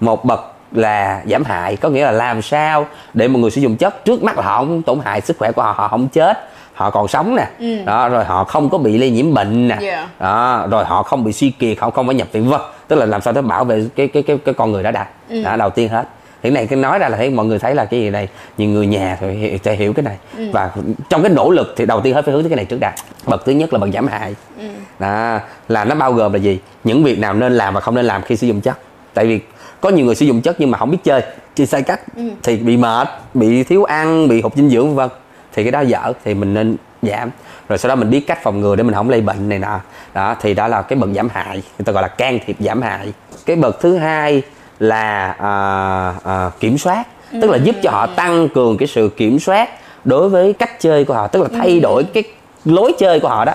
Một 0.00 0.25
bậc 0.25 0.40
là 0.72 1.22
giảm 1.26 1.44
hại 1.44 1.76
có 1.76 1.88
nghĩa 1.88 2.05
là 2.05 2.11
làm 2.11 2.43
sao 2.43 2.87
để 3.14 3.28
một 3.28 3.38
người 3.38 3.50
sử 3.50 3.61
dụng 3.61 3.76
chất 3.76 4.05
trước 4.05 4.22
mắt 4.22 4.37
là 4.37 4.43
họ 4.43 4.58
không 4.58 4.82
tổn 4.82 5.00
hại 5.05 5.20
sức 5.20 5.38
khỏe 5.38 5.52
của 5.52 5.62
họ 5.62 5.72
họ 5.72 5.88
không 5.88 6.08
chết 6.08 6.50
họ 6.75 6.90
còn 6.90 7.08
sống 7.08 7.37
nè. 7.37 7.49
Ừ. 7.58 7.84
đó 7.84 8.08
rồi 8.08 8.25
họ 8.25 8.44
không 8.44 8.70
có 8.70 8.78
bị 8.78 8.99
lây 8.99 9.11
nhiễm 9.11 9.34
bệnh 9.34 9.69
nè. 9.69 9.76
Yeah. 9.81 10.08
đó 10.20 10.67
rồi 10.70 10.84
họ 10.84 11.02
không 11.02 11.25
bị 11.25 11.32
suy 11.32 11.50
kiệt 11.50 11.78
họ 11.81 11.90
không 11.90 12.06
phải 12.06 12.14
nhập 12.14 12.28
viện 12.32 12.49
vân 12.50 12.61
tức 12.88 12.96
là 12.96 13.06
làm 13.06 13.20
sao 13.20 13.32
để 13.32 13.43
bảo 13.43 13.64
vệ 13.64 13.87
cái 13.96 14.08
cái 14.08 14.22
cái 14.22 14.38
cái 14.44 14.55
con 14.55 14.72
người 14.72 14.82
đó 14.82 14.90
đã. 14.90 15.06
Ừ. 15.28 15.43
đó 15.43 15.56
đầu 15.56 15.70
tiên 15.70 15.88
hết. 15.88 16.08
Cái 16.43 16.52
này 16.52 16.67
cái 16.67 16.78
nói 16.78 16.99
ra 16.99 17.08
là 17.08 17.16
thấy 17.16 17.31
mọi 17.31 17.46
người 17.46 17.58
thấy 17.58 17.75
là 17.75 17.84
cái 17.84 18.00
gì 18.00 18.11
này 18.11 18.28
những 18.56 18.75
người 18.75 18.87
nhà 18.87 19.16
thì 19.20 19.28
hiểu, 19.28 19.58
sẽ 19.64 19.75
hiểu 19.75 19.93
cái 19.93 20.02
này. 20.02 20.16
Ừ. 20.37 20.50
và 20.52 20.70
trong 21.08 21.23
cái 21.23 21.32
nỗ 21.32 21.50
lực 21.50 21.75
thì 21.76 21.87
đầu 21.87 22.00
tiên 22.00 22.14
hết 22.14 22.25
phải 22.25 22.34
hướng 22.34 22.43
tới 22.43 22.50
cái 22.50 22.56
này 22.56 22.64
trước 22.64 22.81
đã. 22.81 22.93
Bậc 23.26 23.44
thứ 23.44 23.52
nhất 23.52 23.73
là 23.73 23.78
bậc 23.78 23.90
giảm 23.94 24.06
hại. 24.06 24.34
Ừ. 24.58 24.64
đó 24.99 25.38
là 25.69 25.84
nó 25.84 25.94
bao 25.94 26.12
gồm 26.12 26.32
là 26.32 26.38
gì? 26.38 26.58
Những 26.84 27.05
việc 27.05 27.19
nào 27.19 27.34
nên 27.34 27.52
làm 27.52 27.75
và 27.75 27.81
không 27.81 27.94
nên 27.94 28.05
làm 28.05 28.23
khi 28.23 28.37
sử 28.37 28.46
dụng 28.46 28.61
chất. 28.61 28.78
Tại 29.14 29.26
vì 29.26 29.40
có 29.81 29.88
nhiều 29.88 30.06
người 30.06 30.15
sử 30.15 30.27
dụng 30.27 30.41
chất 30.43 30.56
nhưng 30.59 30.71
mà 30.71 30.79
không 30.79 30.91
biết 30.91 30.99
chơi. 31.05 31.23
Chơi 31.55 31.67
sai 31.67 31.82
cách 31.82 32.00
Ừ. 32.17 32.23
thì 32.43 32.56
bị 32.56 32.77
mệt 32.77 33.09
bị 33.35 33.62
thiếu 33.65 33.85
ăn 33.85 34.29
bị 34.29 34.41
hụt 34.41 34.55
dinh 34.56 34.71
dưỡng 34.71 34.87
vân 34.87 34.97
vân. 34.97 35.09
Thì 35.53 35.62
cái 35.65 35.73
đó 35.73 35.81
dở 35.81 36.12
thì 36.25 36.35
mình 36.35 36.55
nên 36.55 36.77
giảm. 37.03 37.31
Rồi 37.69 37.79
sau 37.79 37.88
đó 37.88 37.94
mình 37.94 38.11
biết 38.11 38.21
cách 38.27 38.38
phòng 38.43 38.61
ngừa 38.61 38.77
để 38.77 38.82
mình 38.82 38.94
không 38.94 39.11
lây 39.11 39.21
bệnh 39.21 39.49
này 39.49 39.59
nọ. 39.59 39.81
Đó 40.15 40.37
thì 40.41 40.55
đó 40.55 40.69
là 40.69 40.82
cái 40.82 40.99
bậc 40.99 41.11
giảm 41.15 41.29
hại 41.29 41.56
người 41.79 41.85
ta 41.85 41.93
gọi 41.93 42.03
là 42.03 42.09
can 42.09 42.38
thiệp 42.47 42.56
giảm 42.61 42.82
hại. 42.82 43.12
Cái 43.47 43.56
bậc 43.56 43.81
thứ 43.81 43.97
hai 43.97 44.43
là 44.79 45.32
à, 45.38 46.15
à, 46.25 46.50
kiểm 46.61 46.79
soát 46.79 47.05
tức 47.43 47.50
là 47.50 47.56
giúp 47.56 47.76
cho 47.83 47.91
họ 47.91 48.06
tăng 48.06 48.49
cường 48.49 48.76
cái 48.76 48.88
sự 48.88 49.11
kiểm 49.17 49.38
soát 49.38 49.69
đối 50.05 50.29
với 50.29 50.53
cách 50.53 50.81
chơi 50.81 51.05
của 51.05 51.15
họ 51.15 51.26
tức 51.26 51.43
là 51.43 51.49
thay 51.61 51.81
đổi 51.81 52.05
cái 52.05 52.23
lối 52.65 52.93
chơi 52.99 53.21
của 53.21 53.29
họ 53.29 53.44
đó 53.44 53.53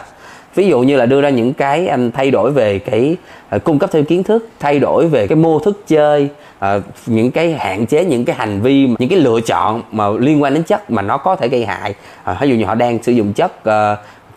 ví 0.55 0.67
dụ 0.67 0.81
như 0.81 0.97
là 0.97 1.05
đưa 1.05 1.21
ra 1.21 1.29
những 1.29 1.53
cái 1.53 1.87
anh 1.87 2.11
thay 2.11 2.31
đổi 2.31 2.51
về 2.51 2.79
cái 2.79 3.15
ờ, 3.49 3.59
cung 3.59 3.79
cấp 3.79 3.89
thêm 3.93 4.05
kiến 4.05 4.23
thức, 4.23 4.49
thay 4.59 4.79
đổi 4.79 5.07
về 5.07 5.27
cái 5.27 5.35
mô 5.35 5.59
thức 5.59 5.83
chơi 5.87 6.29
ờ, 6.59 6.81
những 7.05 7.31
cái 7.31 7.53
hạn 7.53 7.85
chế, 7.85 8.05
những 8.05 8.25
cái 8.25 8.35
hành 8.35 8.61
vi 8.61 8.87
những 8.99 9.09
cái 9.09 9.19
lựa 9.19 9.39
chọn 9.41 9.81
mà 9.91 10.09
liên 10.19 10.41
quan 10.41 10.53
đến 10.53 10.63
chất 10.63 10.91
mà 10.91 11.01
nó 11.01 11.17
có 11.17 11.35
thể 11.35 11.47
gây 11.47 11.65
hại. 11.65 11.93
Ờ, 12.23 12.37
ví 12.41 12.49
dụ 12.49 12.55
như 12.55 12.65
họ 12.65 12.75
đang 12.75 13.03
sử 13.03 13.11
dụng 13.11 13.33
chất 13.33 13.51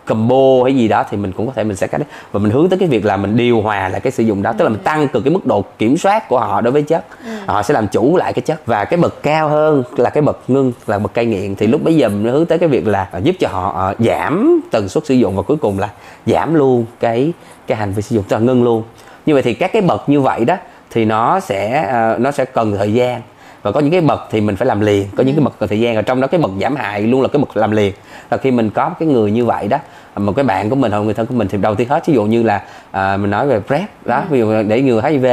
combo 0.09 0.63
hay 0.63 0.75
gì 0.75 0.87
đó 0.87 1.03
thì 1.09 1.17
mình 1.17 1.31
cũng 1.31 1.47
có 1.47 1.53
thể 1.55 1.63
mình 1.63 1.75
sẽ 1.75 1.87
cách 1.87 2.01
và 2.31 2.39
mình 2.39 2.51
hướng 2.51 2.69
tới 2.69 2.79
cái 2.79 2.89
việc 2.89 3.05
là 3.05 3.17
mình 3.17 3.37
điều 3.37 3.61
hòa 3.61 3.89
lại 3.89 4.01
cái 4.01 4.11
sử 4.11 4.23
dụng 4.23 4.41
đó 4.41 4.53
tức 4.57 4.63
là 4.63 4.69
mình 4.69 4.83
tăng 4.83 5.07
cường 5.07 5.23
cái 5.23 5.33
mức 5.33 5.45
độ 5.45 5.65
kiểm 5.77 5.97
soát 5.97 6.29
của 6.29 6.39
họ 6.39 6.61
đối 6.61 6.71
với 6.71 6.81
chất. 6.81 7.05
Họ 7.45 7.63
sẽ 7.63 7.73
làm 7.73 7.87
chủ 7.87 8.17
lại 8.17 8.33
cái 8.33 8.41
chất. 8.41 8.65
Và 8.65 8.85
cái 8.85 8.99
bậc 8.99 9.23
cao 9.23 9.49
hơn 9.49 9.83
là 9.97 10.09
cái 10.09 10.21
bậc 10.21 10.39
ngưng 10.47 10.73
là 10.87 10.99
bậc 10.99 11.13
cai 11.13 11.25
nghiện. 11.25 11.55
Thì 11.55 11.67
lúc 11.67 11.83
bấy 11.83 11.95
giờ 11.95 12.09
mình 12.09 12.33
hướng 12.33 12.45
tới 12.45 12.57
cái 12.57 12.69
việc 12.69 12.87
là 12.87 13.09
giúp 13.23 13.35
cho 13.39 13.47
họ 13.47 13.87
à, 13.87 13.93
giảm 13.99 14.61
tần 14.71 14.89
suất 14.89 15.05
sử 15.05 15.13
dụng 15.13 15.35
và 15.35 15.41
cuối 15.41 15.57
cùng 15.57 15.79
là 15.79 15.89
giảm 16.25 16.53
luôn 16.53 16.85
cái 16.99 17.33
cái 17.67 17.77
hành 17.77 17.93
vi 17.93 18.01
sử 18.01 18.15
dụng 18.15 18.23
tức 18.29 18.35
là 18.35 18.41
ngưng 18.41 18.63
luôn. 18.63 18.83
Như 19.25 19.33
vậy 19.33 19.43
thì 19.43 19.53
các 19.53 19.73
cái 19.73 19.81
bậc 19.81 20.09
như 20.09 20.21
vậy 20.21 20.45
đó 20.45 20.55
thì 20.91 21.05
nó 21.05 21.39
sẽ 21.39 21.69
à, 21.91 22.17
nó 22.17 22.31
sẽ 22.31 22.45
cần 22.45 22.77
thời 22.77 22.93
gian 22.93 23.21
và 23.61 23.71
có 23.71 23.79
những 23.79 23.91
cái 23.91 24.01
bậc 24.01 24.27
thì 24.31 24.41
mình 24.41 24.55
phải 24.55 24.65
làm 24.65 24.79
liền 24.79 25.07
có 25.15 25.23
những 25.23 25.35
cái 25.35 25.43
bậc 25.43 25.59
cần 25.59 25.69
thời 25.69 25.79
gian 25.79 25.95
ở 25.95 26.01
trong 26.01 26.21
đó 26.21 26.27
cái 26.27 26.39
bậc 26.39 26.51
giảm 26.61 26.75
hại 26.75 27.01
luôn 27.01 27.21
là 27.21 27.27
cái 27.27 27.39
bậc 27.39 27.57
làm 27.57 27.71
liền. 27.71 27.93
Là 28.31 28.37
khi 28.37 28.51
mình 28.51 28.69
có 28.69 28.89
cái 28.89 29.07
người 29.07 29.31
như 29.31 29.45
vậy 29.45 29.67
đó 29.67 29.77
một 30.15 30.33
cái 30.35 30.45
bạn 30.45 30.69
của 30.69 30.75
mình 30.75 30.91
hoặc 30.91 30.99
người 30.99 31.13
thân 31.13 31.25
của 31.25 31.33
mình 31.33 31.47
thì 31.47 31.57
đầu 31.57 31.75
tiên 31.75 31.89
hết 31.89 32.07
ví 32.07 32.13
dụ 32.13 32.23
như 32.23 32.43
là 32.43 32.63
à, 32.91 33.17
mình 33.17 33.31
nói 33.31 33.47
về 33.47 33.59
prep 33.67 34.05
đó 34.05 34.23
ví 34.29 34.39
dụ 34.39 34.63
để 34.67 34.81
người 34.81 35.01
HIV 35.01 35.25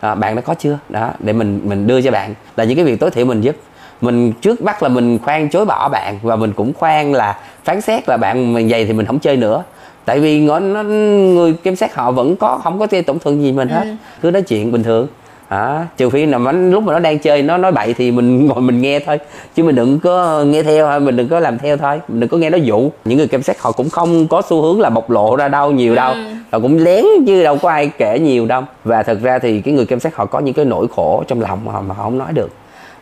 à, 0.00 0.14
bạn 0.14 0.36
đã 0.36 0.42
có 0.42 0.54
chưa? 0.54 0.78
Đó 0.88 1.10
để 1.18 1.32
mình 1.32 1.60
mình 1.64 1.86
đưa 1.86 2.02
cho 2.02 2.10
bạn. 2.10 2.34
Là 2.56 2.64
những 2.64 2.76
cái 2.76 2.84
việc 2.84 3.00
tối 3.00 3.10
thiểu 3.10 3.24
mình 3.24 3.40
giúp. 3.40 3.56
Mình 4.00 4.32
trước 4.32 4.62
mắt 4.62 4.82
là 4.82 4.88
mình 4.88 5.18
khoan 5.18 5.48
chối 5.48 5.64
bỏ 5.64 5.88
bạn 5.88 6.18
và 6.22 6.36
mình 6.36 6.52
cũng 6.52 6.72
khoan 6.72 7.12
là 7.14 7.38
phán 7.64 7.80
xét 7.80 8.08
là 8.08 8.16
bạn 8.16 8.52
mình 8.52 8.68
vậy 8.68 8.86
thì 8.86 8.92
mình 8.92 9.06
không 9.06 9.18
chơi 9.18 9.36
nữa. 9.36 9.62
Tại 10.04 10.20
vì 10.20 10.40
nó, 10.40 10.58
nó 10.58 10.82
người 10.82 11.52
kiểm 11.52 11.76
sát 11.76 11.94
họ 11.94 12.12
vẫn 12.12 12.36
có 12.36 12.60
không 12.64 12.78
có 12.78 12.86
gây 12.90 13.02
tổn 13.02 13.18
thương 13.18 13.42
gì 13.42 13.52
mình 13.52 13.68
hết. 13.68 13.86
Cứ 14.22 14.30
nói 14.30 14.42
chuyện 14.42 14.72
bình 14.72 14.82
thường 14.82 15.06
à, 15.52 15.86
trừ 15.96 16.10
phi 16.10 16.26
là 16.26 16.38
lúc 16.52 16.84
mà 16.84 16.92
nó 16.92 16.98
đang 16.98 17.18
chơi 17.18 17.42
nó 17.42 17.56
nói 17.56 17.72
bậy 17.72 17.94
thì 17.94 18.10
mình 18.10 18.46
ngồi 18.46 18.62
mình 18.62 18.80
nghe 18.80 19.00
thôi. 19.00 19.18
Chứ 19.54 19.64
mình 19.64 19.74
đừng 19.74 20.00
có 20.00 20.44
nghe 20.44 20.62
theo 20.62 20.86
thôi 20.86 21.00
mình 21.00 21.16
đừng 21.16 21.28
có 21.28 21.40
làm 21.40 21.58
theo 21.58 21.76
thôi. 21.76 22.00
Mình 22.08 22.20
đừng 22.20 22.28
có 22.28 22.36
nghe 22.36 22.50
nó 22.50 22.58
dụ. 22.58 22.90
Những 23.04 23.18
người 23.18 23.26
kiểm 23.26 23.42
sát 23.42 23.62
họ 23.62 23.72
cũng 23.72 23.90
không 23.90 24.28
có 24.28 24.42
xu 24.48 24.62
hướng 24.62 24.80
là 24.80 24.90
bộc 24.90 25.10
lộ 25.10 25.36
ra 25.36 25.48
đâu 25.48 25.72
nhiều 25.72 25.94
đâu. 25.94 26.14
Họ 26.52 26.58
cũng 26.58 26.78
lén 26.78 27.04
chứ 27.26 27.42
đâu 27.42 27.58
có 27.62 27.70
ai 27.70 27.90
kể 27.98 28.18
nhiều 28.18 28.46
đâu. 28.46 28.62
Và 28.84 29.02
thật 29.02 29.18
ra 29.22 29.38
thì 29.38 29.60
cái 29.60 29.74
người 29.74 29.86
kiểm 29.86 30.00
sát 30.00 30.16
họ 30.16 30.26
có 30.26 30.40
những 30.40 30.54
cái 30.54 30.64
nỗi 30.64 30.86
khổ 30.96 31.24
trong 31.28 31.40
lòng 31.40 31.64
mà, 31.64 31.80
mà 31.80 31.94
họ 31.94 32.04
không 32.04 32.18
nói 32.18 32.32
được. 32.32 32.50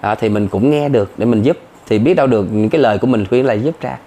À, 0.01 0.15
thì 0.15 0.29
mình 0.29 0.49
cũng 0.49 0.71
nghe 0.71 0.89
được 0.89 1.13
để 1.17 1.27
mình 1.27 1.43
giúp. 1.43 1.59
Thì 1.89 1.99
biết 1.99 2.15
đâu 2.15 2.27
được 2.27 2.47
những 2.53 2.71
cái 2.71 2.81
lời 2.81 2.99
của 2.99 3.07
mình 3.07 3.27
khuyên 3.27 3.47
là 3.47 3.55
giúp 3.55 3.75
ra. 3.81 3.99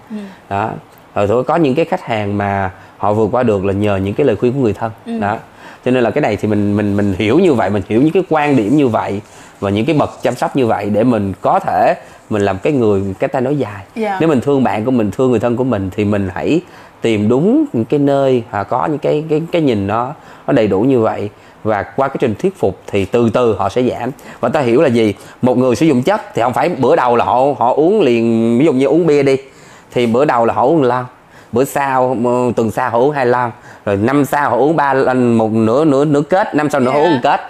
Đó. 0.49 0.69
Rồi 1.15 1.27
thôi 1.27 1.43
có 1.43 1.55
những 1.55 1.75
cái 1.75 1.85
khách 1.85 2.01
hàng 2.01 2.37
mà 2.37 2.71
họ 2.97 3.13
vượt 3.13 3.29
qua 3.31 3.43
được 3.43 3.65
là 3.65 3.73
nhờ 3.73 3.95
những 3.95 4.13
cái 4.13 4.25
lời 4.25 4.35
khuyên 4.35 4.53
của 4.53 4.59
người 4.59 4.73
thân. 4.73 4.91
Đó 5.21 5.37
cho 5.85 5.91
nên 5.91 6.03
là 6.03 6.11
cái 6.11 6.21
này 6.21 6.35
thì 6.35 6.47
mình 6.47 6.77
mình 6.77 6.97
mình 6.97 7.15
hiểu 7.17 7.39
như 7.39 7.53
vậy 7.53 7.69
mình 7.69 7.83
hiểu 7.89 8.01
những 8.01 8.11
cái 8.11 8.23
quan 8.29 8.55
điểm 8.55 8.77
như 8.77 8.87
vậy 8.87 9.21
và 9.59 9.69
những 9.69 9.85
cái 9.85 9.95
bậc 9.95 10.23
chăm 10.23 10.35
sóc 10.35 10.55
như 10.55 10.67
vậy 10.67 10.89
để 10.89 11.03
mình 11.03 11.33
có 11.41 11.59
thể 11.59 11.93
mình 12.29 12.41
làm 12.41 12.57
cái 12.57 12.73
người 12.73 13.01
cái 13.19 13.27
tay 13.27 13.41
nói 13.41 13.55
dài. 13.55 13.83
Yeah. 13.95 14.17
nếu 14.19 14.29
mình 14.29 14.41
thương 14.41 14.63
bạn 14.63 14.85
của 14.85 14.91
mình 14.91 15.11
thương 15.11 15.31
người 15.31 15.39
thân 15.39 15.55
của 15.55 15.63
mình 15.63 15.89
thì 15.95 16.05
mình 16.05 16.29
hãy 16.33 16.61
tìm 17.01 17.29
đúng 17.29 17.65
những 17.73 17.85
cái 17.85 17.99
nơi 17.99 18.43
à, 18.51 18.63
có 18.63 18.85
những 18.85 18.99
cái 18.99 19.23
cái 19.29 19.41
cái 19.51 19.61
nhìn 19.61 19.87
nó 19.87 20.13
nó 20.47 20.53
đầy 20.53 20.67
đủ 20.67 20.81
như 20.81 20.99
vậy. 20.99 21.29
Và 21.63 21.83
qua 21.83 22.07
cái 22.07 22.17
trình 22.19 22.35
thuyết 22.39 22.59
phục 22.59 22.79
thì 22.87 23.05
từ 23.05 23.29
từ 23.29 23.55
họ 23.55 23.69
sẽ 23.69 23.83
giảm. 23.83 24.09
Và 24.39 24.49
ta 24.49 24.61
hiểu 24.61 24.81
là 24.81 24.89
gì? 24.89 25.13
Một 25.41 25.57
người 25.57 25.75
sử 25.75 25.85
dụng 25.85 26.03
chất 26.03 26.21
thì 26.35 26.41
không 26.41 26.53
phải 26.53 26.69
bữa 26.69 26.95
đầu 26.95 27.15
là 27.15 27.25
họ 27.25 27.41
họ 27.59 27.73
uống 27.73 28.01
liền 28.01 28.57
ví 28.59 28.65
dụ 28.65 28.73
như 28.73 28.85
uống 28.85 29.07
bia 29.07 29.23
đi 29.23 29.37
thì 29.91 30.05
bữa 30.05 30.25
đầu 30.25 30.45
là 30.45 30.53
họ 30.53 30.63
uống 30.63 30.83
lon 30.83 31.05
bữa 31.53 31.63
sau 31.63 32.17
tuần 32.55 32.71
sau 32.71 32.89
họ 32.89 32.99
uống 32.99 33.11
hai 33.11 33.25
lon 33.25 33.51
rồi 33.85 33.97
năm 33.97 34.25
sau 34.25 34.49
họ 34.49 34.57
uống 34.57 34.75
ba 34.75 34.93
lần 34.93 35.33
một 35.37 35.51
nửa 35.51 35.85
nửa 35.85 36.05
nửa 36.05 36.21
kết 36.21 36.55
năm 36.55 36.69
sau 36.69 36.81
nữa 36.81 36.91
họ 36.91 36.97
Yeah. 36.97 37.07
uống 37.07 37.13
một 37.13 37.19
kết. 37.23 37.41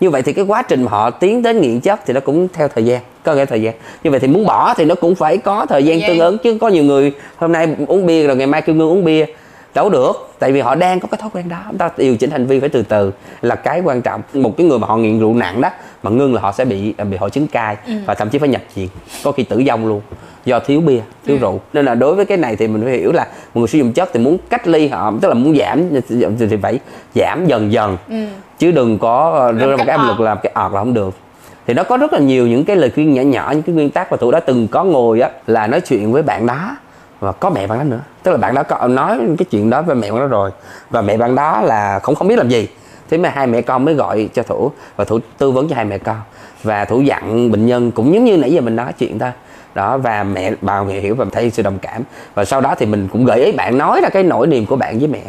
Như 0.00 0.10
vậy 0.10 0.22
thì 0.22 0.32
cái 0.32 0.44
quá 0.44 0.62
trình 0.62 0.86
họ 0.86 1.10
tiến 1.10 1.42
đến 1.42 1.60
nghiện 1.60 1.80
chất 1.80 2.00
thì 2.06 2.14
nó 2.14 2.20
cũng 2.20 2.48
theo 2.52 2.68
thời 2.68 2.84
gian 2.84 3.00
có 3.24 3.34
cái 3.34 3.46
thời 3.46 3.62
gian. 3.62 3.74
Như 4.04 4.10
vậy 4.10 4.20
thì 4.20 4.28
muốn 4.28 4.46
bỏ 4.46 4.74
thì 4.76 4.84
nó 4.84 4.94
cũng 4.94 5.14
phải 5.14 5.38
có 5.38 5.66
thời 5.66 5.84
gian 5.84 6.00
Thời 6.00 6.08
tương 6.08 6.18
ứng 6.18 6.38
chứ 6.38 6.58
có 6.60 6.68
nhiều 6.68 6.84
người 6.84 7.12
hôm 7.36 7.52
nay 7.52 7.68
uống 7.86 8.06
bia 8.06 8.26
rồi 8.26 8.36
ngày 8.36 8.46
mai 8.46 8.62
kêu 8.62 8.74
ngưng 8.74 8.88
uống 8.88 9.04
bia 9.04 9.26
đâu 9.74 9.90
được 9.90 10.12
tại 10.38 10.52
vì 10.52 10.60
họ 10.60 10.74
đang 10.74 11.00
có 11.00 11.08
cái 11.10 11.18
thói 11.20 11.30
quen 11.32 11.48
đó. 11.48 11.58
Chúng 11.68 11.78
ta 11.78 11.90
điều 11.96 12.16
chỉnh 12.16 12.30
hành 12.30 12.46
vi 12.46 12.60
phải 12.60 12.68
từ 12.68 12.82
từ 12.82 13.12
là 13.42 13.54
cái 13.54 13.80
quan 13.80 14.02
trọng. 14.02 14.22
Một 14.34 14.56
cái 14.56 14.66
người 14.66 14.78
mà 14.78 14.86
họ 14.86 14.96
nghiện 14.96 15.20
rượu 15.20 15.34
nặng 15.34 15.60
đó 15.60 15.70
mà 16.02 16.10
ngưng 16.10 16.34
là 16.34 16.40
họ 16.40 16.52
sẽ 16.52 16.64
bị 16.64 16.94
bị 17.10 17.16
hội 17.16 17.30
chứng 17.30 17.46
cai 17.46 17.76
và 18.06 18.14
thậm 18.14 18.28
chí 18.30 18.38
phải 18.38 18.48
nhập 18.48 18.62
viện 18.74 18.88
có 19.24 19.32
khi 19.32 19.42
tử 19.42 19.62
vong 19.66 19.86
luôn 19.86 20.00
do 20.44 20.60
thiếu 20.60 20.80
bia 20.80 21.00
thiếu 21.26 21.38
rượu. 21.40 21.60
Nên 21.72 21.84
là 21.84 21.94
đối 21.94 22.14
với 22.14 22.24
cái 22.24 22.38
này 22.38 22.56
thì 22.56 22.68
mình 22.68 22.82
phải 22.84 22.92
hiểu 22.92 23.12
là 23.12 23.24
một 23.54 23.60
người 23.60 23.68
sử 23.68 23.78
dụng 23.78 23.92
chất 23.92 24.10
thì 24.12 24.20
muốn 24.20 24.38
cách 24.50 24.68
ly 24.68 24.88
họ 24.88 25.12
tức 25.20 25.28
là 25.28 25.34
muốn 25.34 25.56
giảm 25.56 25.82
thì 26.38 26.56
phải 26.62 26.78
giảm 27.14 27.46
dần 27.46 27.72
dần. 27.72 27.96
Chứ 28.58 28.70
đừng 28.70 28.98
có 28.98 29.52
đưa 29.52 29.70
ra 29.70 29.76
một 29.76 29.84
cái 29.86 29.96
áp 29.96 30.08
lực 30.08 30.20
làm 30.20 30.38
cái 30.42 30.52
ọt 30.54 30.72
là 30.72 30.78
không 30.78 30.94
được. 30.94 31.14
Thì 31.66 31.74
nó 31.74 31.82
có 31.84 31.96
rất 31.96 32.12
là 32.12 32.18
nhiều 32.18 32.46
những 32.46 32.64
cái 32.64 32.76
lời 32.76 32.90
khuyên 32.94 33.14
nhỏ 33.14 33.22
nhỏ 33.22 33.50
những 33.52 33.62
cái 33.62 33.74
nguyên 33.74 33.90
tắc 33.90 34.10
và 34.10 34.16
thủ 34.16 34.30
đã 34.30 34.40
từng 34.40 34.68
có 34.68 34.84
ngồi 34.84 35.20
á 35.20 35.30
là 35.46 35.66
nói 35.66 35.80
chuyện 35.80 36.12
với 36.12 36.22
bạn 36.22 36.46
đó 36.46 36.76
và 37.20 37.32
có 37.32 37.50
mẹ 37.50 37.66
bạn 37.66 37.78
đó 37.78 37.84
nữa. 37.84 38.00
Tức 38.22 38.30
là 38.30 38.36
bạn 38.36 38.54
đó 38.54 38.62
có 38.62 38.88
nói 38.88 39.18
cái 39.38 39.46
chuyện 39.50 39.70
đó 39.70 39.82
với 39.82 39.96
mẹ 39.96 40.10
bạn 40.10 40.20
đó 40.20 40.26
rồi. 40.26 40.50
Và 40.90 41.02
mẹ 41.02 41.16
bạn 41.16 41.34
đó 41.34 41.60
là 41.60 41.98
không 41.98 42.14
không 42.14 42.28
biết 42.28 42.36
làm 42.36 42.48
gì. 42.48 42.68
Thế 43.10 43.18
mà 43.18 43.28
hai 43.34 43.46
mẹ 43.46 43.62
con 43.62 43.84
mới 43.84 43.94
gọi 43.94 44.28
cho 44.34 44.42
thủ. 44.42 44.70
Và 44.96 45.04
thủ 45.04 45.18
tư 45.38 45.50
vấn 45.50 45.68
cho 45.68 45.76
hai 45.76 45.84
mẹ 45.84 45.98
con. 45.98 46.16
Và 46.62 46.84
thủ 46.84 47.00
dặn 47.00 47.50
bệnh 47.50 47.66
nhân 47.66 47.90
cũng 47.90 48.14
giống 48.14 48.24
như 48.24 48.36
nãy 48.36 48.52
giờ 48.52 48.60
mình 48.60 48.76
nói 48.76 48.92
chuyện 48.98 49.18
thôi. 49.18 49.30
Đó 49.74 49.98
và 49.98 50.24
mẹ 50.24 50.52
bà 50.60 50.82
mẹ 50.82 51.00
hiểu 51.00 51.14
và 51.14 51.24
thấy 51.32 51.50
sự 51.50 51.62
đồng 51.62 51.78
cảm. 51.78 52.02
Và 52.34 52.44
sau 52.44 52.60
đó 52.60 52.74
thì 52.78 52.86
mình 52.86 53.08
cũng 53.12 53.24
gợi 53.24 53.44
ý 53.44 53.52
bạn 53.52 53.78
nói 53.78 54.00
ra 54.02 54.08
cái 54.08 54.22
nỗi 54.22 54.46
niềm 54.46 54.66
của 54.66 54.76
bạn 54.76 54.98
với 54.98 55.08
mẹ. 55.08 55.22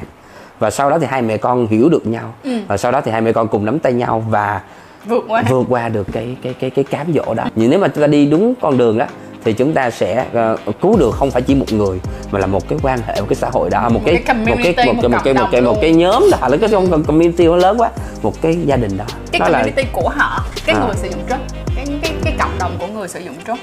Và 0.59 0.69
sau 0.69 0.89
đó 0.89 0.99
thì 0.99 1.07
hai 1.09 1.21
mẹ 1.21 1.37
con 1.37 1.67
hiểu 1.67 1.89
được 1.89 2.07
nhau. 2.07 2.33
Và 2.67 2.77
sau 2.77 2.91
đó 2.91 3.01
thì 3.01 3.11
hai 3.11 3.21
mẹ 3.21 3.31
con 3.31 3.47
cùng 3.47 3.65
nắm 3.65 3.79
tay 3.79 3.93
nhau 3.93 4.23
và 4.29 4.61
vượt 5.05 5.25
qua. 5.27 5.43
vượt 5.49 5.65
qua 5.69 5.89
được 5.89 6.07
cái 6.11 6.37
cái 6.41 6.53
cái 6.53 6.69
cái 6.69 6.83
cám 6.83 7.13
dỗ 7.13 7.33
đó. 7.33 7.43
Nhưng 7.55 7.69
nếu 7.69 7.79
mà 7.79 7.87
chúng 7.87 8.01
ta 8.01 8.07
đi 8.07 8.25
đúng 8.25 8.53
con 8.61 8.77
đường 8.77 8.97
đó 8.97 9.05
thì 9.43 9.53
chúng 9.53 9.73
ta 9.73 9.89
sẽ 9.89 10.25
ờ, 10.33 10.57
cứu 10.81 10.97
được 10.97 11.11
không 11.15 11.31
phải 11.31 11.41
chỉ 11.41 11.55
một 11.55 11.73
người 11.73 11.99
mà 12.31 12.39
là 12.39 12.47
một 12.47 12.69
cái 12.69 12.79
quan 12.83 12.99
hệ 13.07 13.21
một 13.21 13.25
cái 13.29 13.35
xã 13.35 13.49
hội 13.53 13.69
đó. 13.69 13.89
Một, 13.89 14.01
cái, 14.05 14.23
cái 14.25 14.35
một 14.35 14.55
cái 14.63 14.73
community, 14.73 14.93
một 14.93 14.99
cái 15.01 15.09
một 15.09 15.17
một 15.17 15.21
cái 15.23 15.33
một 15.33 15.47
cái 15.51 15.61
một 15.61 15.77
cái 15.81 15.93
nhóm 15.93 16.23
đó 16.31 16.47
là 16.47 16.57
cái 16.57 16.69
trong 16.69 17.03
community 17.03 17.45
nó 17.45 17.55
lớn 17.55 17.77
quá. 17.81 17.91
Một 18.21 18.41
cái 18.41 18.57
gia 18.65 18.75
đình 18.75 18.97
đó. 18.97 19.05
Cái 19.31 19.39
đó 19.39 19.49
là 19.49 19.59
community 19.59 19.89
của 19.93 20.09
họ 20.09 20.45
cái 20.65 20.75
À. 20.75 20.85
người 20.85 20.95
sử 20.95 21.09
dụng 21.09 21.21
drug 21.29 21.37
cái 21.75 21.85
cái 22.01 22.11
cái 22.23 22.33
cộng 22.39 22.51
đồng 22.59 22.71
của 22.79 22.87
người 22.87 23.07
sử 23.07 23.19
dụng 23.19 23.35
drug 23.45 23.57